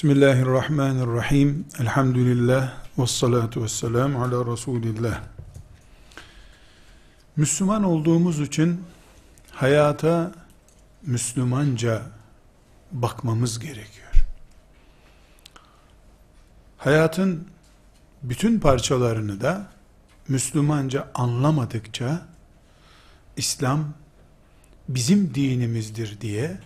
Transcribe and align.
Bismillahirrahmanirrahim. 0.00 1.66
Elhamdülillah. 1.80 2.72
Ve 2.98 3.06
salatu 3.06 3.62
ve 3.62 3.68
selamu 3.68 4.24
ala 4.24 4.52
Resulillah. 4.52 5.20
Müslüman 7.36 7.84
olduğumuz 7.84 8.40
için 8.40 8.84
hayata 9.50 10.32
Müslümanca 11.02 12.02
bakmamız 12.92 13.58
gerekiyor. 13.58 14.26
Hayatın 16.78 17.48
bütün 18.22 18.60
parçalarını 18.60 19.40
da 19.40 19.66
Müslümanca 20.28 21.10
anlamadıkça 21.14 22.26
İslam 23.36 23.94
bizim 24.88 25.34
dinimizdir 25.34 26.20
diye 26.20 26.58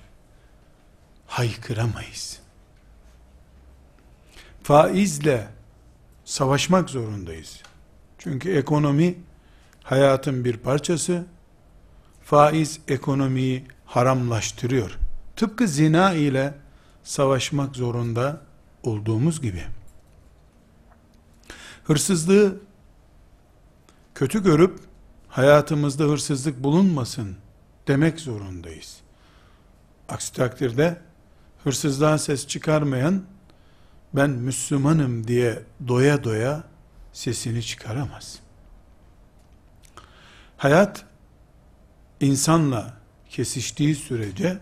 haykıramayız. 1.26 2.43
Faizle 4.64 5.48
savaşmak 6.24 6.90
zorundayız. 6.90 7.62
Çünkü 8.18 8.56
ekonomi 8.56 9.14
hayatın 9.82 10.44
bir 10.44 10.56
parçası. 10.56 11.24
Faiz 12.22 12.80
ekonomiyi 12.88 13.64
haramlaştırıyor. 13.84 14.98
Tıpkı 15.36 15.68
zina 15.68 16.12
ile 16.12 16.54
savaşmak 17.02 17.76
zorunda 17.76 18.40
olduğumuz 18.82 19.40
gibi. 19.40 19.64
Hırsızlığı 21.84 22.58
kötü 24.14 24.42
görüp 24.42 24.80
hayatımızda 25.28 26.04
hırsızlık 26.04 26.62
bulunmasın 26.62 27.36
demek 27.88 28.20
zorundayız. 28.20 28.96
Aksi 30.08 30.32
takdirde 30.32 31.00
hırsızlığa 31.64 32.18
ses 32.18 32.46
çıkarmayan 32.46 33.24
ben 34.16 34.30
Müslümanım 34.30 35.28
diye 35.28 35.62
doya 35.88 36.24
doya 36.24 36.64
sesini 37.12 37.62
çıkaramaz. 37.62 38.38
Hayat 40.56 41.04
insanla 42.20 42.96
kesiştiği 43.30 43.94
sürece 43.94 44.58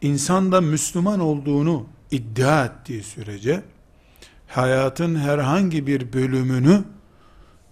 insan 0.00 0.52
da 0.52 0.60
Müslüman 0.60 1.20
olduğunu 1.20 1.86
iddia 2.10 2.64
ettiği 2.64 3.02
sürece 3.02 3.62
hayatın 4.48 5.16
herhangi 5.16 5.86
bir 5.86 6.12
bölümünü 6.12 6.84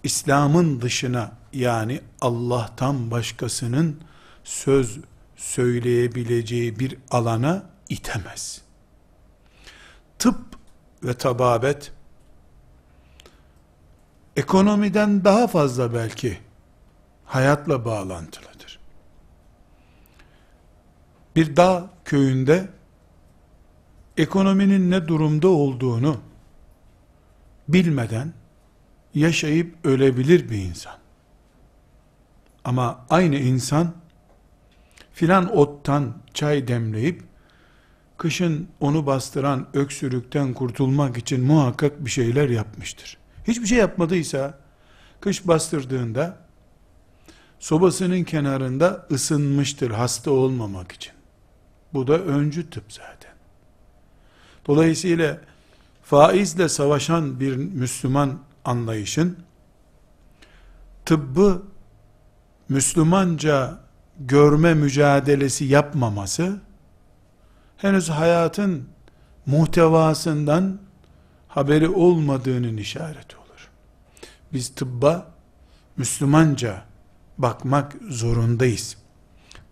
İslam'ın 0.02 0.80
dışına 0.80 1.32
yani 1.52 2.00
Allah'tan 2.20 3.10
başkasının 3.10 4.00
söz 4.44 4.98
söyleyebileceği 5.36 6.78
bir 6.78 6.96
alana 7.10 7.62
itemez. 7.88 8.63
Tıp 10.18 10.38
ve 11.02 11.14
tababet 11.14 11.92
ekonomiden 14.36 15.24
daha 15.24 15.46
fazla 15.46 15.94
belki 15.94 16.38
hayatla 17.24 17.84
bağlantılıdır. 17.84 18.78
Bir 21.36 21.56
dağ 21.56 21.90
köyünde 22.04 22.68
ekonominin 24.16 24.90
ne 24.90 25.08
durumda 25.08 25.48
olduğunu 25.48 26.20
bilmeden 27.68 28.32
yaşayıp 29.14 29.86
ölebilir 29.86 30.50
bir 30.50 30.58
insan. 30.58 30.98
Ama 32.64 33.06
aynı 33.10 33.36
insan 33.36 33.94
filan 35.12 35.56
ottan 35.56 36.14
çay 36.34 36.68
demleyip 36.68 37.22
kışın 38.18 38.68
onu 38.80 39.06
bastıran 39.06 39.66
öksürükten 39.74 40.54
kurtulmak 40.54 41.18
için 41.18 41.44
muhakkak 41.44 42.04
bir 42.04 42.10
şeyler 42.10 42.48
yapmıştır. 42.48 43.18
Hiçbir 43.48 43.66
şey 43.66 43.78
yapmadıysa 43.78 44.58
kış 45.20 45.48
bastırdığında 45.48 46.36
sobasının 47.58 48.24
kenarında 48.24 49.06
ısınmıştır 49.10 49.90
hasta 49.90 50.30
olmamak 50.30 50.92
için. 50.92 51.12
Bu 51.94 52.06
da 52.06 52.18
öncü 52.18 52.70
tıp 52.70 52.84
zaten. 52.92 53.32
Dolayısıyla 54.66 55.40
faizle 56.02 56.68
savaşan 56.68 57.40
bir 57.40 57.56
Müslüman 57.56 58.38
anlayışın 58.64 59.38
tıbbı 61.06 61.62
Müslümanca 62.68 63.78
görme 64.18 64.74
mücadelesi 64.74 65.64
yapmaması 65.64 66.60
henüz 67.84 68.08
hayatın 68.08 68.88
muhtevasından 69.46 70.78
haberi 71.48 71.88
olmadığının 71.88 72.76
işareti 72.76 73.36
olur. 73.36 73.70
Biz 74.52 74.68
tıbba 74.68 75.32
Müslümanca 75.96 76.82
bakmak 77.38 77.92
zorundayız. 78.08 78.96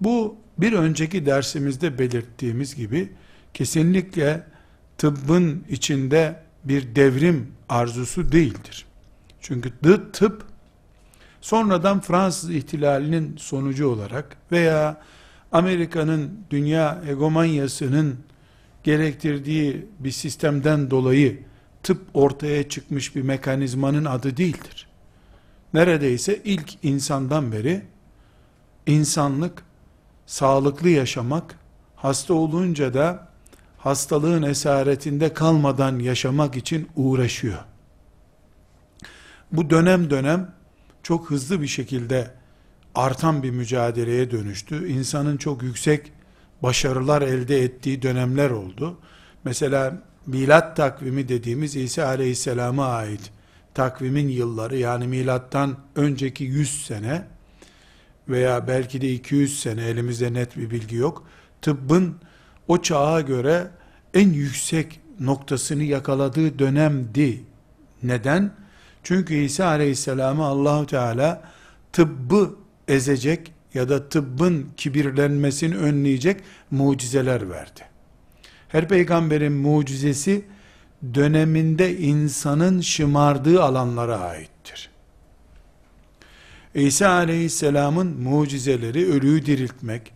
Bu 0.01 0.37
bir 0.59 0.73
önceki 0.73 1.27
dersimizde 1.27 1.99
belirttiğimiz 1.99 2.75
gibi 2.75 3.13
kesinlikle 3.55 4.47
tıbbın 4.99 5.65
içinde 5.69 6.43
bir 6.65 6.97
devrim 6.97 7.53
arzusu 7.69 8.33
değildir. 8.33 8.87
Çünkü 9.41 9.73
tıp 10.13 10.45
sonradan 11.41 12.01
Fransız 12.01 12.51
ihtilalinin 12.51 13.37
sonucu 13.37 13.89
olarak 13.89 14.37
veya 14.53 15.01
Amerika'nın 15.53 16.39
dünya 16.51 17.03
egomanyasının 17.09 18.17
gerektirdiği 18.85 19.87
bir 19.99 20.11
sistemden 20.11 20.91
dolayı 20.91 21.43
tıp 21.83 22.03
ortaya 22.15 22.69
çıkmış 22.69 23.17
bir 23.17 23.23
mekanizmanın 23.23 24.05
adı 24.05 24.37
değildir. 24.37 24.89
Neredeyse 25.75 26.41
ilk 26.45 26.85
insandan 26.85 27.53
beri 27.53 27.83
insanlık 28.87 29.63
sağlıklı 30.27 30.89
yaşamak, 30.89 31.59
hasta 31.97 32.35
olunca 32.35 32.95
da 32.95 33.29
hastalığın 33.79 34.43
esaretinde 34.43 35.35
kalmadan 35.35 35.99
yaşamak 35.99 36.57
için 36.57 36.89
uğraşıyor. 36.97 37.59
Bu 39.53 39.71
dönem 39.71 40.11
dönem 40.11 40.55
çok 41.03 41.31
hızlı 41.31 41.63
bir 41.63 41.67
şekilde 41.67 42.31
artan 42.95 43.43
bir 43.43 43.51
mücadeleye 43.51 44.31
dönüştü. 44.31 44.89
İnsanın 44.89 45.37
çok 45.37 45.63
yüksek 45.63 46.13
başarılar 46.63 47.23
elde 47.23 47.63
ettiği 47.63 48.03
dönemler 48.03 48.51
oldu. 48.51 48.99
Mesela 49.45 50.03
milat 50.27 50.77
takvimi 50.77 51.29
dediğimiz 51.29 51.77
İsa 51.77 52.07
Aleyhisselam'a 52.07 52.87
ait 52.87 53.31
takvimin 53.75 54.29
yılları 54.29 54.77
yani 54.77 55.07
milattan 55.07 55.77
önceki 55.97 56.45
100 56.45 56.87
sene 56.87 57.25
veya 58.29 58.69
belki 58.69 59.01
de 59.01 59.13
200 59.13 59.61
sene 59.61 59.85
elimizde 59.85 60.33
net 60.33 60.57
bir 60.57 60.71
bilgi 60.71 60.97
yok. 60.97 61.27
Tıbbın 61.63 62.17
o 62.69 62.83
çağa 62.83 63.21
göre 63.21 63.71
en 64.15 64.29
yüksek 64.29 65.01
noktasını 65.21 65.83
yakaladığı 65.83 66.59
dönemdi. 66.59 67.45
Neden? 68.03 68.55
Çünkü 69.03 69.35
İsa 69.35 69.67
Aleyhisselam'a 69.67 70.47
Allahu 70.47 70.87
Teala 70.87 71.43
tıbbı 71.93 72.62
ezecek 72.89 73.53
ya 73.75 73.89
da 73.89 74.09
tıbbın 74.09 74.67
kibirlenmesini 74.77 75.77
önleyecek 75.77 76.41
mucizeler 76.71 77.51
verdi. 77.51 77.81
Her 78.69 78.89
peygamberin 78.89 79.53
mucizesi 79.53 80.45
döneminde 81.15 81.99
insanın 81.99 82.81
şımardığı 82.81 83.63
alanlara 83.63 84.19
aittir. 84.19 84.91
İsa 86.75 87.11
aleyhisselamın 87.11 88.07
mucizeleri 88.07 89.13
ölüyü 89.13 89.47
diriltmek, 89.47 90.13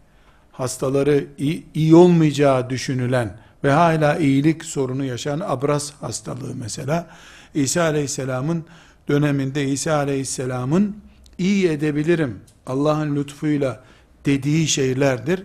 hastaları 0.53 1.27
iyi, 1.75 1.95
olmayacağı 1.95 2.71
düşünülen 2.71 3.37
ve 3.65 3.71
hala 3.71 4.17
iyilik 4.17 4.65
sorunu 4.65 5.05
yaşayan 5.05 5.41
abras 5.41 5.93
hastalığı 5.93 6.55
mesela, 6.55 7.07
İsa 7.55 7.83
aleyhisselamın 7.83 8.65
döneminde 9.09 9.65
İsa 9.65 9.97
aleyhisselamın 9.97 10.97
iyi 11.39 11.69
edebilirim 11.69 12.41
Allah'ın 12.67 13.17
lütfuyla 13.17 13.85
dediği 14.25 14.69
şeylerdir. 14.69 15.43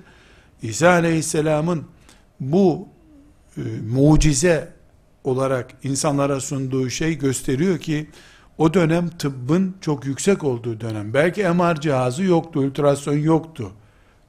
İsa 0.62 0.90
aleyhisselamın 0.90 1.86
bu 2.40 2.88
e, 3.58 3.62
mucize 3.94 4.74
olarak 5.24 5.72
insanlara 5.84 6.40
sunduğu 6.40 6.90
şey 6.90 7.18
gösteriyor 7.18 7.80
ki 7.80 8.10
o 8.58 8.74
dönem 8.74 9.10
tıbbın 9.10 9.76
çok 9.82 10.06
yüksek 10.06 10.44
olduğu 10.44 10.82
dönem. 10.82 11.14
Belki 11.14 11.44
MR 11.44 11.82
cihazı 11.82 12.24
yoktu, 12.24 12.60
ultrason 12.60 13.18
yoktu. 13.18 13.72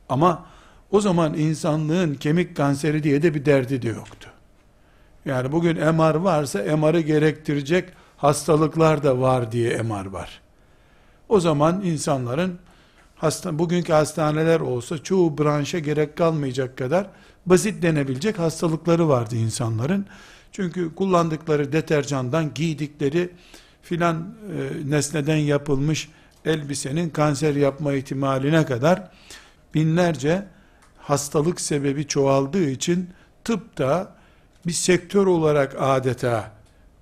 Ama 0.09 0.47
o 0.91 1.01
zaman 1.01 1.35
insanlığın 1.35 2.15
kemik 2.15 2.57
kanseri 2.57 3.03
diye 3.03 3.23
de 3.23 3.35
bir 3.35 3.45
derdi 3.45 3.83
de 3.83 3.89
yoktu. 3.89 4.29
Yani 5.25 5.53
bugün 5.53 5.77
MR 5.77 6.15
varsa 6.15 6.77
MR'ı 6.77 7.01
gerektirecek 7.01 7.89
hastalıklar 8.17 9.03
da 9.03 9.21
var 9.21 9.53
diye 9.53 9.83
MR 9.83 10.07
var. 10.07 10.41
O 11.29 11.41
zaman 11.41 11.83
insanların 11.83 12.59
hasta, 13.23 13.59
bugünkü 13.59 13.93
hastaneler 13.93 14.61
olsa 14.61 15.03
çoğu 15.03 15.39
branşa 15.39 15.79
gerek 15.79 16.17
kalmayacak 16.17 16.79
kadar 16.79 17.07
basit 17.47 17.83
denebilecek 17.83 18.39
hastalıkları 18.39 19.09
vardı 19.09 19.37
insanların. 19.37 20.07
Çünkü 20.53 20.95
kullandıkları 20.95 21.73
deterjandan 21.73 22.55
giydikleri 22.55 23.31
filan 23.83 24.35
e, 24.87 24.91
nesneden 24.91 25.37
yapılmış 25.37 26.09
elbisenin 26.45 27.11
kanser 27.11 27.55
yapma 27.55 27.93
ihtimaline 27.93 28.67
kadar 28.67 29.11
binlerce 29.75 30.47
hastalık 30.99 31.61
sebebi 31.61 32.07
çoğaldığı 32.07 32.71
için 32.71 33.11
tıp 33.45 33.79
da 33.79 34.15
bir 34.67 34.73
sektör 34.73 35.27
olarak 35.27 35.77
adeta 35.79 36.51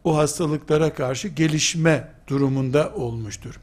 o 0.05 0.17
hastalıklara 0.17 0.95
karşı 0.95 1.29
gelişme 1.29 2.09
durumunda 2.29 2.93
olmuştur. 2.95 3.61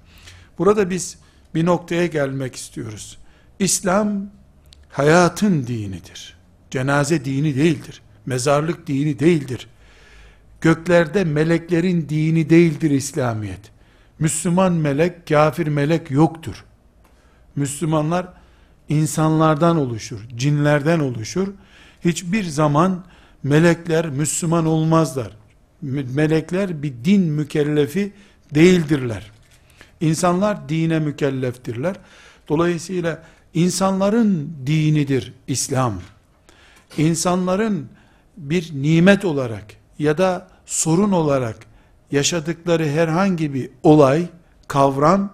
Burada 0.57 0.89
biz 0.89 1.17
bir 1.55 1.65
noktaya 1.65 2.05
gelmek 2.05 2.55
istiyoruz. 2.55 3.17
İslam 3.59 4.29
hayatın 4.89 5.67
dinidir. 5.67 6.37
Cenaze 6.71 7.25
dini 7.25 7.55
değildir. 7.55 8.01
Mezarlık 8.25 8.87
dini 8.87 9.19
değildir. 9.19 9.67
Göklerde 10.61 11.23
meleklerin 11.23 12.09
dini 12.09 12.49
değildir 12.49 12.91
İslamiyet. 12.91 13.71
Müslüman 14.19 14.73
melek, 14.73 15.27
kafir 15.27 15.67
melek 15.67 16.11
yoktur. 16.11 16.63
Müslümanlar 17.55 18.27
insanlardan 18.89 19.77
oluşur, 19.77 20.19
cinlerden 20.35 20.99
oluşur. 20.99 21.47
Hiçbir 22.05 22.43
zaman 22.43 23.05
melekler 23.43 24.09
Müslüman 24.09 24.65
olmazlar. 24.65 25.31
Melekler 25.81 26.83
bir 26.83 26.93
din 27.05 27.21
mükellefi 27.21 28.13
değildirler. 28.55 29.31
İnsanlar 30.01 30.69
dine 30.69 30.99
mükelleftirler. 30.99 31.95
Dolayısıyla 32.49 33.23
insanların 33.53 34.53
dinidir 34.65 35.33
İslam. 35.47 35.93
İnsanların 36.97 37.89
bir 38.37 38.71
nimet 38.73 39.25
olarak 39.25 39.65
ya 39.99 40.17
da 40.17 40.47
sorun 40.65 41.11
olarak 41.11 41.57
yaşadıkları 42.11 42.89
herhangi 42.89 43.53
bir 43.53 43.69
olay, 43.83 44.25
kavram, 44.67 45.33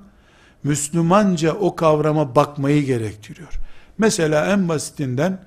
Müslümanca 0.63 1.53
o 1.53 1.75
kavrama 1.75 2.35
bakmayı 2.35 2.85
gerektiriyor. 2.85 3.59
Mesela 3.97 4.45
en 4.45 4.69
basitinden 4.69 5.39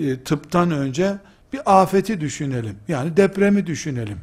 e, 0.00 0.20
tıptan 0.20 0.70
önce 0.70 1.16
bir 1.52 1.82
afeti 1.82 2.20
düşünelim. 2.20 2.76
Yani 2.88 3.16
depremi 3.16 3.66
düşünelim. 3.66 4.18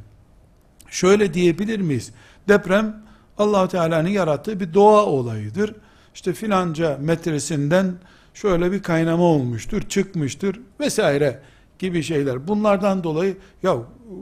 Şöyle 0.90 1.34
diyebilir 1.34 1.80
miyiz? 1.80 2.12
Deprem 2.48 3.04
allah 3.40 3.68
Teala'nın 3.68 4.10
yarattığı 4.10 4.60
bir 4.60 4.74
doğa 4.74 5.06
olayıdır. 5.06 5.76
İşte 6.14 6.34
filanca 6.34 6.98
metresinden 7.02 7.94
şöyle 8.34 8.72
bir 8.72 8.84
kaynama 8.84 9.24
olmuştur, 9.24 9.82
çıkmıştır 9.82 10.60
vesaire 10.80 11.40
gibi 11.80 12.04
şeyler. 12.04 12.48
Bunlardan 12.48 13.04
dolayı 13.04 13.38
ya 13.64 13.76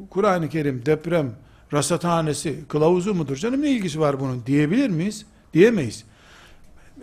Kur'an-ı 0.10 0.50
Kerim 0.50 0.86
deprem 0.86 1.32
rasathanesi 1.74 2.68
kılavuzu 2.68 3.14
mudur 3.14 3.36
canım 3.36 3.62
ne 3.62 3.72
ilgisi 3.72 4.00
var 4.00 4.20
bunun 4.20 4.46
diyebilir 4.46 4.90
miyiz? 4.90 5.26
Diyemeyiz. 5.54 6.04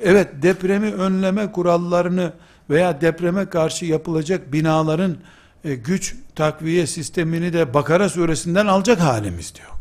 Evet 0.03 0.29
depremi 0.43 0.93
önleme 0.93 1.53
kurallarını 1.53 2.33
veya 2.71 3.01
depreme 3.01 3.47
karşı 3.47 3.85
yapılacak 3.85 4.53
binaların 4.53 5.17
e, 5.65 5.75
güç 5.75 6.17
takviye 6.35 6.87
sistemini 6.87 7.53
de 7.53 7.75
Bakara 7.75 8.09
suresinden 8.09 8.67
alacak 8.67 9.01
halimiz 9.01 9.55
de 9.55 9.59
yok. 9.63 9.74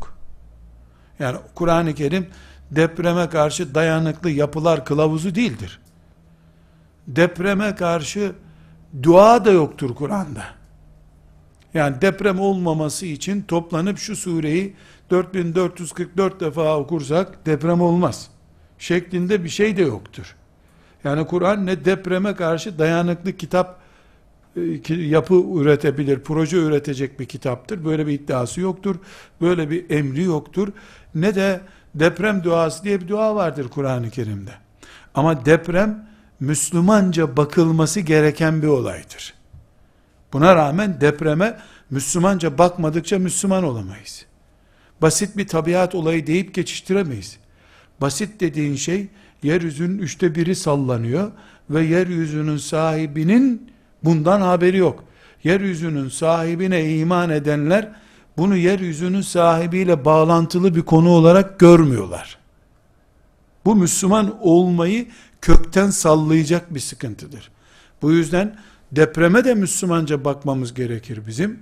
Yani 1.18 1.38
Kur'an-ı 1.54 1.94
Kerim 1.94 2.26
depreme 2.70 3.28
karşı 3.28 3.74
dayanıklı 3.74 4.30
yapılar 4.30 4.84
kılavuzu 4.84 5.34
değildir. 5.34 5.80
Depreme 7.06 7.74
karşı 7.74 8.32
dua 9.02 9.44
da 9.44 9.50
yoktur 9.50 9.94
Kur'an'da. 9.94 10.44
Yani 11.74 12.00
deprem 12.00 12.40
olmaması 12.40 13.06
için 13.06 13.42
toplanıp 13.42 13.98
şu 13.98 14.16
sureyi 14.16 14.76
4444 15.10 16.40
defa 16.40 16.76
okursak 16.76 17.46
deprem 17.46 17.80
olmaz. 17.80 18.28
Şeklinde 18.78 19.44
bir 19.44 19.48
şey 19.48 19.76
de 19.76 19.82
yoktur. 19.82 20.36
Yani 21.04 21.26
Kur'an 21.26 21.66
ne 21.66 21.84
depreme 21.84 22.34
karşı 22.34 22.78
dayanıklı 22.78 23.32
kitap 23.32 23.83
yapı 24.88 25.34
üretebilir, 25.34 26.18
proje 26.18 26.56
üretecek 26.56 27.20
bir 27.20 27.26
kitaptır. 27.26 27.84
Böyle 27.84 28.06
bir 28.06 28.12
iddiası 28.12 28.60
yoktur. 28.60 28.96
Böyle 29.40 29.70
bir 29.70 29.90
emri 29.90 30.22
yoktur. 30.22 30.68
Ne 31.14 31.34
de 31.34 31.60
deprem 31.94 32.44
duası 32.44 32.84
diye 32.84 33.00
bir 33.00 33.08
dua 33.08 33.34
vardır 33.34 33.68
Kur'an-ı 33.68 34.10
Kerim'de. 34.10 34.52
Ama 35.14 35.44
deprem 35.44 36.08
Müslümanca 36.40 37.36
bakılması 37.36 38.00
gereken 38.00 38.62
bir 38.62 38.66
olaydır. 38.66 39.34
Buna 40.32 40.56
rağmen 40.56 41.00
depreme 41.00 41.58
Müslümanca 41.90 42.58
bakmadıkça 42.58 43.18
Müslüman 43.18 43.64
olamayız. 43.64 44.26
Basit 45.02 45.36
bir 45.36 45.48
tabiat 45.48 45.94
olayı 45.94 46.26
deyip 46.26 46.54
geçiştiremeyiz. 46.54 47.38
Basit 48.00 48.40
dediğin 48.40 48.76
şey 48.76 49.08
yeryüzünün 49.42 49.98
üçte 49.98 50.34
biri 50.34 50.56
sallanıyor 50.56 51.32
ve 51.70 51.82
yeryüzünün 51.82 52.56
sahibinin 52.56 53.73
bundan 54.04 54.40
haberi 54.40 54.76
yok. 54.76 55.04
Yeryüzünün 55.44 56.08
sahibine 56.08 56.94
iman 56.94 57.30
edenler 57.30 57.92
bunu 58.36 58.56
yeryüzünün 58.56 59.20
sahibiyle 59.20 60.04
bağlantılı 60.04 60.74
bir 60.74 60.82
konu 60.82 61.08
olarak 61.08 61.58
görmüyorlar. 61.58 62.38
Bu 63.64 63.74
Müslüman 63.74 64.38
olmayı 64.40 65.06
kökten 65.40 65.90
sallayacak 65.90 66.74
bir 66.74 66.80
sıkıntıdır. 66.80 67.50
Bu 68.02 68.12
yüzden 68.12 68.56
depreme 68.92 69.44
de 69.44 69.54
Müslümanca 69.54 70.24
bakmamız 70.24 70.74
gerekir 70.74 71.20
bizim. 71.26 71.60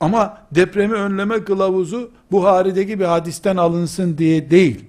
Ama 0.00 0.38
depremi 0.52 0.94
önleme 0.94 1.44
kılavuzu 1.44 2.10
Buhari'deki 2.30 3.00
bir 3.00 3.04
hadisten 3.04 3.56
alınsın 3.56 4.18
diye 4.18 4.50
değil. 4.50 4.84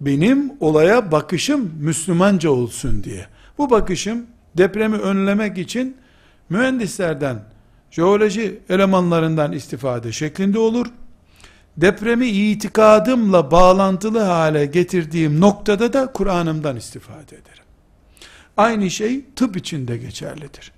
Benim 0.00 0.52
olaya 0.60 1.12
bakışım 1.12 1.72
Müslümanca 1.80 2.50
olsun 2.50 3.04
diye. 3.04 3.26
Bu 3.58 3.70
bakışım 3.70 4.26
depremi 4.58 4.96
önlemek 4.96 5.58
için 5.58 5.96
mühendislerden, 6.48 7.44
jeoloji 7.90 8.60
elemanlarından 8.68 9.52
istifade 9.52 10.12
şeklinde 10.12 10.58
olur. 10.58 10.86
Depremi 11.76 12.26
itikadımla 12.26 13.50
bağlantılı 13.50 14.18
hale 14.20 14.66
getirdiğim 14.66 15.40
noktada 15.40 15.92
da 15.92 16.12
Kur'an'ımdan 16.12 16.76
istifade 16.76 17.36
ederim. 17.36 17.64
Aynı 18.56 18.90
şey 18.90 19.24
tıp 19.36 19.56
için 19.56 19.88
de 19.88 19.96
geçerlidir. 19.96 20.72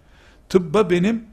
Tıbba 0.48 0.90
benim 0.90 1.24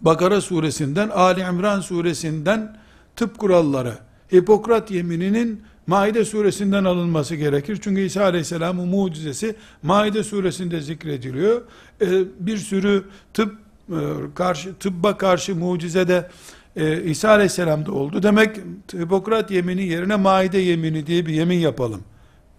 Bakara 0.00 0.40
suresinden, 0.40 1.08
Ali 1.08 1.40
İmran 1.40 1.80
suresinden 1.80 2.76
tıp 3.16 3.38
kuralları, 3.38 3.98
Hipokrat 4.32 4.90
yemininin 4.90 5.62
Maide 5.86 6.24
suresinden 6.24 6.84
alınması 6.84 7.34
gerekir. 7.34 7.78
Çünkü 7.82 8.00
İsa 8.00 8.22
Aleyhisselam'ın 8.24 8.88
mucizesi 8.88 9.54
Maide 9.82 10.24
suresinde 10.24 10.80
zikrediliyor. 10.80 11.62
Ee, 12.02 12.06
bir 12.40 12.56
sürü 12.56 13.04
tıp 13.34 13.54
e, 13.88 13.98
karşı 14.34 14.74
tıbba 14.74 15.16
karşı 15.16 15.56
mucize 15.56 16.08
de 16.08 16.30
e, 16.76 17.02
İsa 17.02 17.28
Aleyhisselam'da 17.28 17.92
oldu. 17.92 18.22
Demek 18.22 18.56
Hipokrat 18.94 19.50
yemini 19.50 19.86
yerine 19.86 20.16
Maide 20.16 20.58
yemini 20.58 21.06
diye 21.06 21.26
bir 21.26 21.34
yemin 21.34 21.58
yapalım 21.58 22.00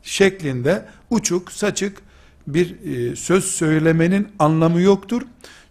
şeklinde 0.04 0.86
uçuk, 1.10 1.52
saçık 1.52 1.98
bir 2.48 2.76
e, 2.86 3.16
söz 3.16 3.46
söylemenin 3.46 4.28
anlamı 4.40 4.82
yoktur. 4.82 5.22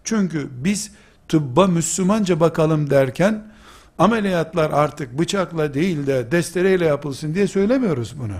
Çünkü 0.05 0.49
biz 0.65 0.93
tıbba 1.29 1.67
Müslümanca 1.67 2.41
bakalım 2.41 2.91
derken 2.91 3.45
ameliyatlar 4.01 4.71
artık 4.71 5.19
bıçakla 5.19 5.75
değil 5.75 6.07
de 6.07 6.33
destereyle 6.33 6.87
yapılsın 6.87 7.35
diye 7.35 7.47
söylemiyoruz 7.47 8.19
bunu. 8.19 8.37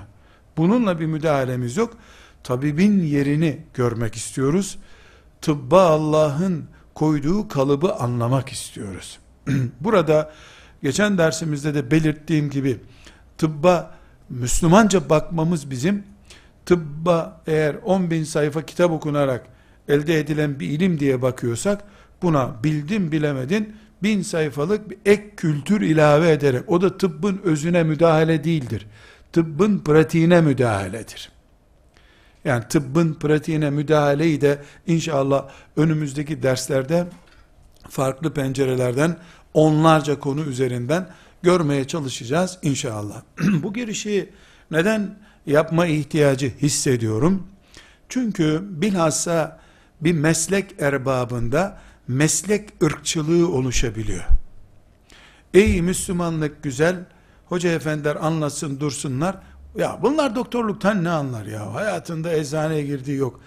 Bununla 0.57 1.01
bir 1.01 1.07
müdahalemiz 1.07 1.77
yok. 1.77 1.97
Tabibin 2.45 3.03
yerini 3.03 3.61
görmek 3.75 4.15
istiyoruz. 4.15 4.79
Tıbba 5.41 5.83
Allah'ın 5.83 6.65
koyduğu 6.95 7.49
kalıbı 7.49 7.95
anlamak 7.95 8.49
istiyoruz. 8.49 9.19
Burada 9.81 10.33
geçen 10.83 11.19
dersimizde 11.19 11.75
de 11.75 11.91
belirttiğim 11.91 12.51
gibi 12.51 12.81
tıbba 13.39 13.95
Müslümanca 14.29 15.11
bakmamız 15.11 15.71
bizim 15.71 16.05
tıbba 16.67 17.41
eğer 17.47 17.75
10 17.85 18.11
bin 18.11 18.25
sayfa 18.25 18.63
kitap 18.67 18.91
okunarak 18.91 19.47
elde 19.89 20.19
edilen 20.19 20.61
bir 20.61 20.69
ilim 20.69 21.01
diye 21.01 21.23
bakıyorsak 21.23 21.85
buna 22.23 22.65
bildin 22.65 23.13
bilemedin 23.13 23.77
bin 24.03 24.23
sayfalık 24.23 24.91
bir 24.91 24.99
ek 25.07 25.31
kültür 25.37 25.81
ilave 25.81 26.31
ederek 26.31 26.63
o 26.67 26.81
da 26.81 26.99
tıbbın 26.99 27.41
özüne 27.45 27.83
müdahale 27.83 28.45
değildir. 28.45 28.87
Tıbbın 29.33 29.79
pratiğine 29.79 30.41
müdahaledir. 30.41 31.33
Yani 32.45 32.65
tıbbın 32.69 33.15
pratiğine 33.15 33.71
müdahaleyi 33.71 34.41
de 34.41 34.59
inşallah 34.87 35.49
önümüzdeki 35.77 36.43
derslerde 36.43 37.07
farklı 37.89 38.35
pencerelerden 38.35 39.17
onlarca 39.55 40.21
konu 40.21 40.43
üzerinden 40.43 41.09
görmeye 41.43 41.87
çalışacağız 41.87 42.59
inşallah. 42.63 43.23
Bu 43.63 43.73
girişi 43.73 44.29
neden 44.71 45.19
yapma 45.47 45.87
ihtiyacı 45.87 46.53
hissediyorum? 46.63 47.47
Çünkü 48.09 48.61
bilhassa 48.63 49.61
bir 50.01 50.13
meslek 50.13 50.75
erbabında 50.79 51.79
meslek 52.11 52.69
ırkçılığı 52.83 53.49
oluşabiliyor. 53.49 54.25
Ey 55.55 55.83
Müslümanlık 55.83 56.63
güzel, 56.63 56.97
hoca 57.47 57.71
efendiler 57.71 58.17
anlasın 58.17 58.81
dursunlar. 58.81 59.37
Ya 59.77 59.99
bunlar 60.03 60.35
doktorluktan 60.35 61.05
ne 61.05 61.11
anlar 61.11 61.47
ya? 61.47 61.75
Hayatında 61.75 62.33
eczaneye 62.33 62.83
girdiği 62.83 63.17
yok. 63.17 63.41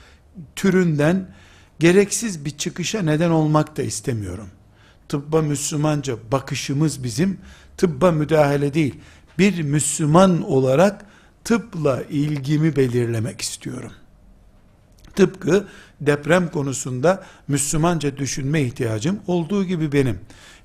Türünden 0.55 1.35
gereksiz 1.79 2.45
bir 2.45 2.57
çıkışa 2.57 3.01
neden 3.01 3.29
olmak 3.29 3.77
da 3.77 3.81
istemiyorum. 3.81 4.49
Tıbba 5.09 5.41
Müslümanca 5.41 6.15
bakışımız 6.31 7.03
bizim 7.03 7.37
tıbba 7.77 8.11
müdahale 8.11 8.73
değil. 8.73 8.95
Bir 9.39 9.61
Müslüman 9.61 10.41
olarak 10.41 11.05
tıpla 11.43 12.03
ilgimi 12.03 12.75
belirlemek 12.75 13.41
istiyorum. 13.41 13.91
Tıpkı 15.15 15.67
deprem 16.01 16.49
konusunda 16.49 17.23
Müslümanca 17.47 18.17
düşünme 18.17 18.61
ihtiyacım 18.61 19.19
olduğu 19.27 19.63
gibi 19.63 19.91
benim. 19.91 20.19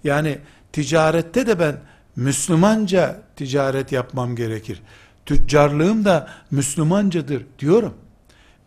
Yani 0.05 0.38
ticarette 0.73 1.47
de 1.47 1.59
ben 1.59 1.76
Müslümanca 2.17 3.23
ticaret 3.37 3.93
yapmam 3.93 4.37
gerekir. 4.37 4.83
Tüccarlığım 5.26 6.05
da 6.05 6.28
Müslümancadır 6.50 7.43
diyorum. 7.59 7.95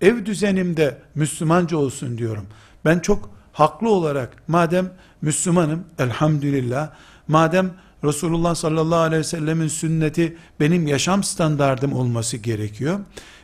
Ev 0.02 0.26
düzenimde 0.26 0.98
Müslümanca 1.16 1.78
olsun 1.78 2.18
diyorum. 2.18 2.48
Ben 2.86 3.00
çok 3.00 3.30
haklı 3.54 3.90
olarak 3.90 4.30
madem 4.48 4.92
Müslümanım 5.22 5.84
elhamdülillah 6.00 6.90
madem 7.28 7.72
Resulullah 8.04 8.56
sallallahu 8.56 9.00
aleyhi 9.00 9.20
ve 9.20 9.24
sellemin 9.24 9.68
sünneti 9.68 10.38
benim 10.60 10.88
yaşam 10.88 11.24
standardım 11.24 11.94
olması 11.94 12.38
gerekiyor. 12.38 13.00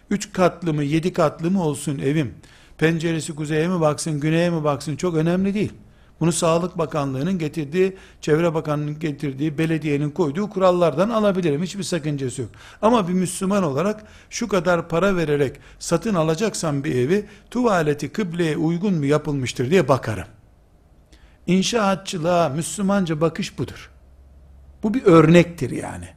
Üç 0.09 0.33
katlı 0.33 0.73
mı 0.73 0.83
yedi 0.83 1.13
katlı 1.13 1.51
mı 1.51 1.63
olsun 1.63 1.99
evim. 1.99 2.33
Penceresi 2.77 3.35
kuzeye 3.35 3.67
mi 3.67 3.81
baksın 3.81 4.19
güneye 4.19 4.49
mi 4.49 4.63
baksın 4.63 4.95
çok 4.95 5.15
önemli 5.15 5.53
değil. 5.53 5.73
Bunu 6.19 6.31
Sağlık 6.31 6.77
Bakanlığı'nın 6.77 7.39
getirdiği, 7.39 7.97
Çevre 8.21 8.53
Bakanlığı'nın 8.53 8.99
getirdiği, 8.99 9.57
belediyenin 9.57 10.09
koyduğu 10.09 10.49
kurallardan 10.49 11.09
alabilirim. 11.09 11.63
Hiçbir 11.63 11.83
sakıncası 11.83 12.41
yok. 12.41 12.51
Ama 12.81 13.07
bir 13.07 13.13
Müslüman 13.13 13.63
olarak 13.63 14.03
şu 14.29 14.47
kadar 14.47 14.89
para 14.89 15.15
vererek 15.15 15.55
satın 15.79 16.15
alacaksam 16.15 16.83
bir 16.83 16.95
evi, 16.95 17.25
tuvaleti 17.51 18.09
kıbleye 18.09 18.57
uygun 18.57 18.93
mu 18.93 19.05
yapılmıştır 19.05 19.71
diye 19.71 19.87
bakarım. 19.87 20.27
İnşaatçılığa 21.47 22.49
Müslümanca 22.49 23.21
bakış 23.21 23.59
budur. 23.59 23.96
Bu 24.84 24.93
bir 24.93 25.03
örnektir 25.03 25.69
yani. 25.69 26.07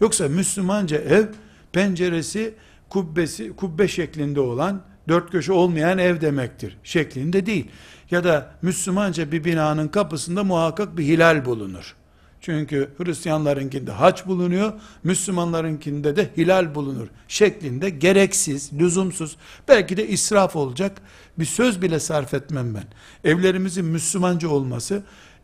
Yoksa 0.00 0.28
Müslümanca 0.28 0.96
ev, 0.98 1.26
penceresi, 1.72 2.54
kubbesi, 2.88 3.56
kubbe 3.56 3.88
şeklinde 3.88 4.40
olan, 4.40 4.82
dört 5.08 5.30
köşe 5.30 5.52
olmayan 5.52 5.98
ev 5.98 6.20
demektir. 6.20 6.78
Şeklinde 6.84 7.46
değil. 7.46 7.68
Ya 8.10 8.24
da 8.24 8.54
Müslümanca 8.62 9.32
bir 9.32 9.44
binanın 9.44 9.88
kapısında 9.88 10.44
muhakkak 10.44 10.96
bir 10.96 11.04
hilal 11.04 11.44
bulunur. 11.44 11.96
Çünkü 12.40 12.90
Hristiyanlarınkinde 12.98 13.92
haç 13.92 14.26
bulunuyor, 14.26 14.72
Müslümanlarınkinde 15.04 16.16
de 16.16 16.30
hilal 16.36 16.74
bulunur. 16.74 17.08
Şeklinde 17.28 17.90
gereksiz, 17.90 18.72
lüzumsuz, 18.72 19.36
belki 19.68 19.96
de 19.96 20.08
israf 20.08 20.56
olacak 20.56 21.02
bir 21.38 21.44
söz 21.44 21.82
bile 21.82 22.00
sarf 22.00 22.34
etmem 22.34 22.74
ben. 22.74 22.84
Evlerimizin 23.30 23.84
Müslümanca 23.84 24.48
olması, 24.48 25.02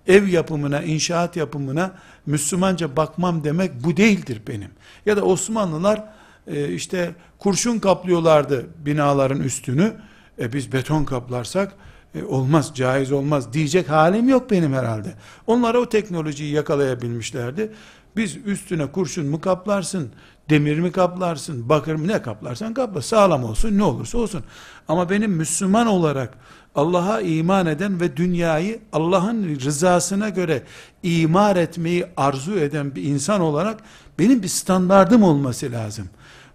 ev 0.09 0.27
yapımına, 0.27 0.83
inşaat 0.83 1.37
yapımına 1.37 1.93
Müslümanca 2.27 2.97
bakmam 2.97 3.45
demek 3.45 3.85
bu 3.85 3.97
değildir 3.97 4.43
benim. 4.49 4.71
Ya 5.07 5.17
da 5.17 5.23
Osmanlılar 5.23 6.05
e, 6.47 6.69
işte 6.69 7.15
kurşun 7.38 7.79
kaplıyorlardı 7.79 8.67
binaların 8.79 9.41
üstünü. 9.41 9.93
E 10.38 10.53
biz 10.53 10.73
beton 10.73 11.05
kaplarsak 11.05 11.73
e, 12.19 12.25
olmaz, 12.25 12.73
caiz 12.75 13.13
olmaz 13.13 13.53
diyecek 13.53 13.91
halim 13.91 14.29
yok 14.29 14.51
benim 14.51 14.73
herhalde. 14.73 15.15
Onlara 15.47 15.79
o 15.79 15.89
teknolojiyi 15.89 16.53
yakalayabilmişlerdi. 16.53 17.73
Biz 18.17 18.37
üstüne 18.47 18.87
kurşun 18.87 19.27
mu 19.27 19.41
kaplarsın, 19.41 20.11
demir 20.51 20.79
mi 20.79 20.93
kaplarsın, 20.93 21.69
bakır 21.69 21.95
mı 21.95 22.09
ne 22.09 22.23
kaplarsan 22.23 22.75
kapla, 22.75 23.03
sağlam 23.03 23.45
olsun 23.45 23.79
ne 23.79 23.83
olursa 23.83 24.19
olsun. 24.19 24.45
Ama 24.89 25.11
benim 25.11 25.33
Müslüman 25.33 25.87
olarak 25.87 26.35
Allah'a 26.75 27.21
iman 27.21 27.67
eden 27.67 28.01
ve 28.01 28.17
dünyayı 28.17 28.81
Allah'ın 28.93 29.61
rızasına 29.61 30.29
göre 30.29 30.63
imar 31.03 31.57
etmeyi 31.57 32.07
arzu 32.17 32.59
eden 32.59 32.95
bir 32.95 33.03
insan 33.03 33.41
olarak 33.41 33.81
benim 34.19 34.43
bir 34.43 34.49
standardım 34.49 35.23
olması 35.23 35.73
lazım. 35.73 36.09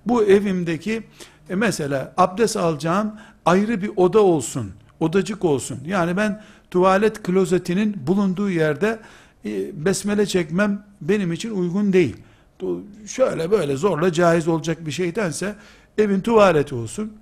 Bu 0.05 0.23
evimdeki 0.23 1.03
e 1.49 1.55
mesela 1.55 2.13
abdest 2.17 2.57
alacağım 2.57 3.15
ayrı 3.45 3.81
bir 3.81 3.91
oda 3.95 4.19
olsun 4.21 4.71
odacık 5.03 5.45
olsun. 5.45 5.79
Yani 5.85 6.17
ben 6.17 6.43
tuvalet 6.71 7.23
klozetinin 7.23 8.07
bulunduğu 8.07 8.49
yerde 8.49 8.99
e, 9.45 9.85
besmele 9.85 10.25
çekmem 10.25 10.85
benim 11.01 11.33
için 11.33 11.51
uygun 11.51 11.93
değil. 11.93 12.15
Şöyle 13.05 13.51
böyle 13.51 13.75
zorla 13.75 14.13
caiz 14.13 14.47
olacak 14.47 14.85
bir 14.85 14.91
şeydense 14.91 15.55
evin 15.97 16.21
tuvaleti 16.21 16.75
olsun, 16.75 17.13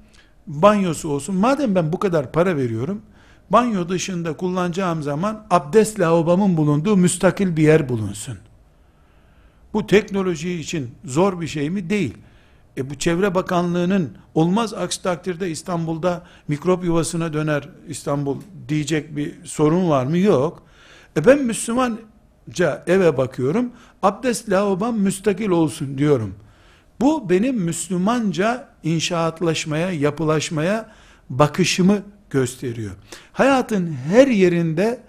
banyosu 0.47 1.09
olsun. 1.09 1.35
Madem 1.35 1.75
ben 1.75 1.93
bu 1.93 1.99
kadar 1.99 2.31
para 2.31 2.57
veriyorum, 2.57 3.01
banyo 3.49 3.89
dışında 3.89 4.33
kullanacağım 4.33 5.03
zaman 5.03 5.45
abdest 5.49 5.99
lavabamın 5.99 6.57
bulunduğu 6.57 6.97
müstakil 6.97 7.57
bir 7.57 7.63
yer 7.63 7.89
bulunsun. 7.89 8.37
Bu 9.73 9.87
teknoloji 9.87 10.53
için 10.53 10.89
zor 11.05 11.41
bir 11.41 11.47
şey 11.47 11.69
mi? 11.69 11.89
Değil. 11.89 12.13
E 12.77 12.89
bu 12.89 12.95
Çevre 12.95 13.35
Bakanlığı'nın 13.35 14.17
olmaz 14.35 14.73
aksi 14.73 15.03
takdirde 15.03 15.49
İstanbul'da 15.49 16.23
mikrop 16.47 16.83
yuvasına 16.83 17.33
döner 17.33 17.69
İstanbul 17.87 18.37
diyecek 18.69 19.15
bir 19.15 19.45
sorun 19.45 19.89
var 19.89 20.05
mı? 20.05 20.17
Yok. 20.17 20.63
E 21.17 21.25
ben 21.25 21.43
Müslümanca 21.43 22.83
eve 22.87 23.17
bakıyorum. 23.17 23.71
Abdest 24.03 24.49
lavabam 24.49 24.97
müstakil 24.97 25.49
olsun 25.49 25.97
diyorum. 25.97 26.35
Bu 27.01 27.29
benim 27.29 27.55
Müslümanca 27.55 28.69
inşaatlaşmaya, 28.83 29.91
yapılaşmaya 29.91 30.91
bakışımı 31.29 32.01
gösteriyor. 32.29 32.91
Hayatın 33.33 33.93
her 33.93 34.27
yerinde 34.27 34.99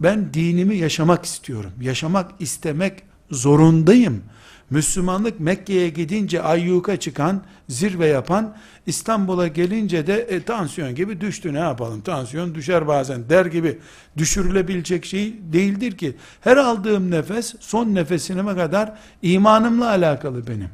ben 0.00 0.34
dinimi 0.34 0.76
yaşamak 0.76 1.24
istiyorum. 1.24 1.72
Yaşamak 1.80 2.30
istemek 2.38 3.02
zorundayım. 3.30 4.22
Müslümanlık 4.70 5.40
Mekke'ye 5.40 5.88
gidince 5.88 6.42
ayyuka 6.42 6.96
çıkan, 6.96 7.42
zirve 7.68 8.06
yapan, 8.06 8.56
İstanbul'a 8.86 9.48
gelince 9.48 10.06
de 10.06 10.14
e, 10.14 10.42
tansiyon 10.42 10.94
gibi 10.94 11.20
düştü 11.20 11.54
ne 11.54 11.58
yapalım 11.58 12.00
tansiyon 12.00 12.54
düşer 12.54 12.88
bazen 12.88 13.28
der 13.28 13.46
gibi 13.46 13.78
düşürülebilecek 14.16 15.04
şey 15.04 15.34
değildir 15.52 15.98
ki. 15.98 16.16
Her 16.40 16.56
aldığım 16.56 17.10
nefes 17.10 17.54
son 17.60 17.94
nefesime 17.94 18.54
kadar 18.54 18.92
imanımla 19.22 19.88
alakalı 19.88 20.46
benim. 20.46 20.70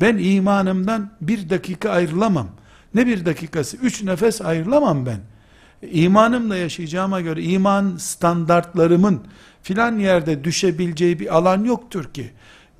Ben 0.00 0.18
imanımdan 0.18 1.10
bir 1.20 1.50
dakika 1.50 1.90
ayrılamam. 1.90 2.48
Ne 2.94 3.06
bir 3.06 3.26
dakikası? 3.26 3.76
Üç 3.76 4.02
nefes 4.02 4.42
ayrılamam 4.42 5.06
ben. 5.06 5.18
İmanımla 5.92 6.56
yaşayacağıma 6.56 7.20
göre 7.20 7.42
iman 7.42 7.96
standartlarımın 7.96 9.22
filan 9.62 9.98
yerde 9.98 10.44
düşebileceği 10.44 11.20
bir 11.20 11.36
alan 11.36 11.64
yoktur 11.64 12.04
ki 12.04 12.30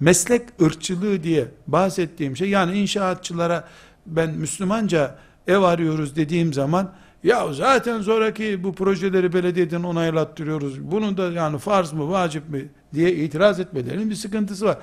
meslek 0.01 0.43
ırkçılığı 0.63 1.23
diye 1.23 1.49
bahsettiğim 1.67 2.37
şey 2.37 2.49
yani 2.49 2.79
inşaatçılara 2.79 3.65
ben 4.07 4.31
Müslümanca 4.31 5.19
ev 5.47 5.59
arıyoruz 5.59 6.17
dediğim 6.17 6.53
zaman 6.53 6.93
ya 7.25 7.53
zaten 7.53 8.01
sonraki 8.03 8.65
bu 8.65 8.75
projeleri 8.75 9.33
belediyeden 9.33 9.83
onaylattırıyoruz. 9.83 10.91
Bunu 10.91 11.17
da 11.17 11.33
yani 11.33 11.59
farz 11.59 11.93
mı 11.93 12.11
vacip 12.11 12.49
mi 12.49 12.69
diye 12.95 13.13
itiraz 13.15 13.61
etmelerinin 13.61 14.11
bir 14.11 14.15
sıkıntısı 14.15 14.65
var. 14.65 14.79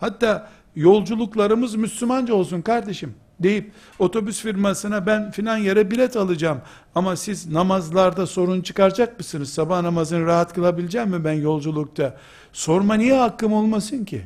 Hatta 0.00 0.50
yolculuklarımız 0.76 1.74
Müslümanca 1.74 2.34
olsun 2.34 2.62
kardeşim 2.62 3.14
deyip 3.40 3.72
otobüs 3.98 4.40
firmasına 4.40 5.06
ben 5.06 5.30
filan 5.30 5.56
yere 5.56 5.90
bilet 5.90 6.16
alacağım 6.16 6.60
ama 6.94 7.16
siz 7.16 7.48
namazlarda 7.48 8.26
sorun 8.26 8.60
çıkaracak 8.60 9.18
mısınız? 9.18 9.52
Sabah 9.52 9.82
namazını 9.82 10.26
rahat 10.26 10.54
kılabileceğim 10.54 11.08
mi 11.08 11.24
ben 11.24 11.32
yolculukta? 11.32 12.16
Sorma 12.52 12.94
niye 12.94 13.14
hakkım 13.14 13.52
olmasın 13.52 14.04
ki? 14.04 14.22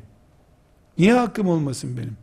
Niye 0.99 1.15
hakkım 1.15 1.49
olmasın 1.49 1.97
benim? 1.97 2.17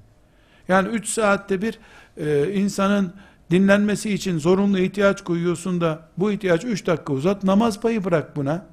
Yani 0.68 0.88
3 0.88 1.08
saatte 1.08 1.62
bir 1.62 1.80
e, 2.18 2.54
insanın 2.54 3.14
dinlenmesi 3.52 4.14
için 4.14 4.40
zorunlu 4.40 4.80
ihtiyaç 4.80 5.24
koyuyorsun 5.24 5.82
da 5.82 6.10
bu 6.18 6.32
ihtiyaç 6.32 6.64
3 6.66 6.88
dakika 6.88 7.14
uzat 7.14 7.44
namaz 7.44 7.82
payı 7.82 8.04
bırak 8.04 8.36
buna. 8.36 8.66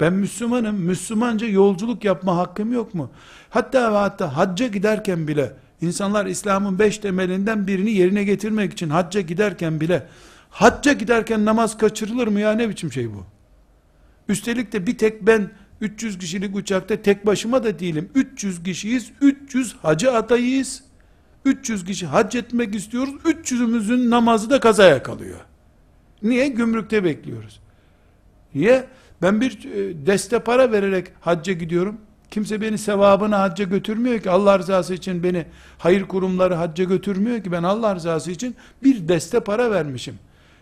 Ben 0.00 0.12
Müslümanım. 0.12 0.76
Müslümanca 0.76 1.46
yolculuk 1.46 2.04
yapma 2.04 2.36
hakkım 2.36 2.72
yok 2.72 2.94
mu? 2.94 3.10
Hatta 3.50 3.92
ve 3.92 3.96
hatta 3.96 4.36
hacca 4.36 4.66
giderken 4.66 5.28
bile 5.28 5.52
insanlar 5.80 6.26
İslam'ın 6.26 6.78
beş 6.78 6.98
temelinden 6.98 7.66
birini 7.66 7.90
yerine 7.90 8.24
getirmek 8.24 8.72
için 8.72 8.90
hacca 8.90 9.20
giderken 9.20 9.80
bile 9.80 10.06
hacca 10.50 10.92
giderken 10.92 11.44
namaz 11.44 11.78
kaçırılır 11.78 12.28
mı 12.28 12.40
ya 12.40 12.52
ne 12.52 12.68
biçim 12.68 12.92
şey 12.92 13.10
bu? 13.14 13.24
Üstelik 14.28 14.72
de 14.72 14.86
bir 14.86 14.98
tek 14.98 15.26
ben 15.26 15.50
300 15.82 16.18
kişilik 16.18 16.56
uçakta 16.56 17.02
tek 17.02 17.26
başıma 17.26 17.64
da 17.64 17.78
değilim. 17.78 18.10
300 18.14 18.62
kişiyiz. 18.62 19.12
300 19.20 19.76
hacı 19.82 20.12
adayıyız. 20.12 20.82
300 21.44 21.84
kişi 21.84 22.06
hac 22.06 22.34
etmek 22.34 22.74
istiyoruz. 22.74 23.14
300'ümüzün 23.24 24.10
namazı 24.10 24.50
da 24.50 24.60
kazaya 24.60 25.02
kalıyor. 25.02 25.40
Niye? 26.22 26.48
Gümrükte 26.48 27.04
bekliyoruz. 27.04 27.60
Niye? 28.54 28.84
Ben 29.22 29.40
bir 29.40 29.64
e, 29.64 30.06
deste 30.06 30.38
para 30.38 30.72
vererek 30.72 31.06
hacca 31.20 31.52
gidiyorum. 31.52 31.96
Kimse 32.30 32.60
beni 32.60 32.78
sevabına 32.78 33.40
hacca 33.40 33.64
götürmüyor 33.64 34.20
ki. 34.20 34.30
Allah 34.30 34.58
rızası 34.58 34.94
için 34.94 35.22
beni 35.22 35.46
hayır 35.78 36.02
kurumları 36.02 36.54
hacca 36.54 36.84
götürmüyor 36.84 37.42
ki. 37.42 37.52
Ben 37.52 37.62
Allah 37.62 37.94
rızası 37.94 38.30
için 38.30 38.56
bir 38.82 39.08
deste 39.08 39.40
para 39.40 39.70
vermişim. 39.70 40.14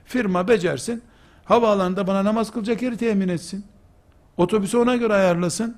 Firma 0.05 0.49
becersin. 0.49 1.03
Havaalanında 1.45 2.07
bana 2.07 2.25
namaz 2.25 2.53
kılacak 2.53 2.83
yeri 2.83 2.97
temin 2.97 3.29
etsin. 3.29 3.65
Otobüsü 4.37 4.79
ona 4.79 4.97
göre 4.97 5.13
ayarlasın. 5.13 5.77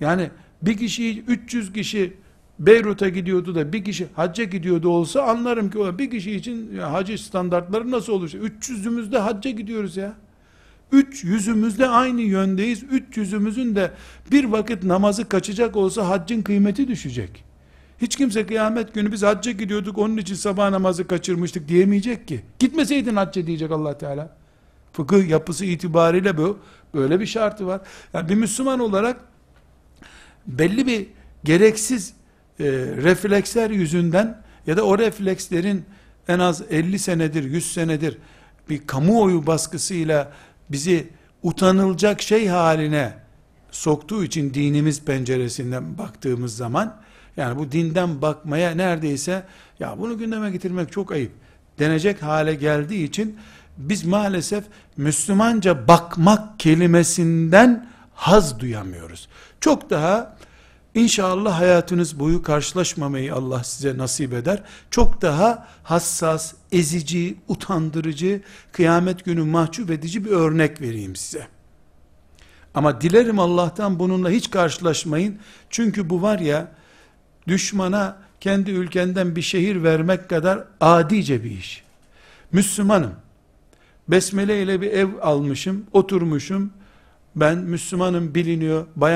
Yani 0.00 0.30
bir 0.62 0.76
kişi 0.76 1.20
300 1.20 1.72
kişi 1.72 2.16
Beyrut'a 2.58 3.08
gidiyordu 3.08 3.54
da 3.54 3.72
bir 3.72 3.84
kişi 3.84 4.06
hacca 4.16 4.44
gidiyordu 4.44 4.88
olsa 4.88 5.22
anlarım 5.22 5.70
ki 5.70 5.78
o 5.78 5.98
bir 5.98 6.10
kişi 6.10 6.32
için 6.32 6.74
ya, 6.76 6.92
hacı 6.92 7.18
standartları 7.18 7.90
nasıl 7.90 8.12
olur? 8.12 8.28
300'ümüzde 8.30 9.18
hacca 9.18 9.50
gidiyoruz 9.50 9.96
ya. 9.96 10.14
Üç 10.92 11.24
yüzümüzde 11.24 11.88
aynı 11.88 12.20
yöndeyiz. 12.20 12.82
Üç 12.82 13.16
yüzümüzün 13.16 13.76
de 13.76 13.90
bir 14.32 14.44
vakit 14.44 14.84
namazı 14.84 15.28
kaçacak 15.28 15.76
olsa 15.76 16.08
haccın 16.08 16.42
kıymeti 16.42 16.88
düşecek. 16.88 17.44
Hiç 18.02 18.16
kimse 18.16 18.46
kıyamet 18.46 18.94
günü 18.94 19.12
biz 19.12 19.22
hacca 19.22 19.52
gidiyorduk 19.52 19.98
onun 19.98 20.16
için 20.16 20.34
sabah 20.34 20.70
namazı 20.70 21.06
kaçırmıştık 21.06 21.68
diyemeyecek 21.68 22.28
ki. 22.28 22.40
Gitmeseydin 22.58 23.16
hacca 23.16 23.46
diyecek 23.46 23.70
allah 23.70 23.98
Teala. 23.98 24.36
Fıkıh 24.92 25.28
yapısı 25.28 25.64
itibariyle 25.64 26.36
bu. 26.36 26.58
Böyle 26.94 27.20
bir 27.20 27.26
şartı 27.26 27.66
var. 27.66 27.80
Yani 28.14 28.28
bir 28.28 28.34
Müslüman 28.34 28.80
olarak 28.80 29.20
belli 30.46 30.86
bir 30.86 31.06
gereksiz 31.44 32.12
e, 32.60 32.64
refleksler 33.02 33.70
yüzünden 33.70 34.42
ya 34.66 34.76
da 34.76 34.82
o 34.82 34.98
reflekslerin 34.98 35.84
en 36.28 36.38
az 36.38 36.62
50 36.70 36.98
senedir, 36.98 37.44
100 37.44 37.72
senedir 37.72 38.18
bir 38.70 38.86
kamuoyu 38.86 39.46
baskısıyla 39.46 40.32
bizi 40.70 41.08
utanılacak 41.42 42.22
şey 42.22 42.48
haline 42.48 43.14
soktuğu 43.70 44.24
için 44.24 44.54
dinimiz 44.54 45.04
penceresinden 45.04 45.98
baktığımız 45.98 46.56
zaman 46.56 46.96
yani 47.36 47.58
bu 47.58 47.72
dinden 47.72 48.22
bakmaya 48.22 48.70
neredeyse 48.70 49.42
ya 49.80 49.98
bunu 49.98 50.18
gündeme 50.18 50.50
getirmek 50.50 50.92
çok 50.92 51.12
ayıp 51.12 51.32
denecek 51.78 52.22
hale 52.22 52.54
geldiği 52.54 53.04
için 53.04 53.38
biz 53.78 54.04
maalesef 54.04 54.64
Müslümanca 54.96 55.88
bakmak 55.88 56.60
kelimesinden 56.60 57.88
haz 58.14 58.60
duyamıyoruz. 58.60 59.28
Çok 59.60 59.90
daha 59.90 60.38
İnşallah 60.94 61.60
hayatınız 61.60 62.18
boyu 62.18 62.42
karşılaşmamayı 62.42 63.34
Allah 63.34 63.64
size 63.64 63.98
nasip 63.98 64.32
eder. 64.32 64.62
Çok 64.90 65.22
daha 65.22 65.66
hassas, 65.82 66.54
ezici, 66.72 67.36
utandırıcı, 67.48 68.42
kıyamet 68.72 69.24
günü 69.24 69.42
mahcup 69.42 69.90
edici 69.90 70.24
bir 70.24 70.30
örnek 70.30 70.80
vereyim 70.80 71.16
size. 71.16 71.46
Ama 72.74 73.00
dilerim 73.00 73.38
Allah'tan 73.38 73.98
bununla 73.98 74.30
hiç 74.30 74.50
karşılaşmayın. 74.50 75.38
Çünkü 75.70 76.10
bu 76.10 76.22
var 76.22 76.38
ya, 76.38 76.72
düşmana 77.48 78.16
kendi 78.40 78.70
ülkenden 78.70 79.36
bir 79.36 79.42
şehir 79.42 79.82
vermek 79.82 80.28
kadar 80.28 80.64
adice 80.80 81.44
bir 81.44 81.50
iş. 81.50 81.84
Müslümanım. 82.52 83.14
Besmele 84.08 84.62
ile 84.62 84.80
bir 84.80 84.90
ev 84.90 85.08
almışım, 85.22 85.84
oturmuşum. 85.92 86.70
Ben 87.36 87.58
Müslümanım 87.58 88.34
biliniyor. 88.34 88.86
Bayan 88.96 89.06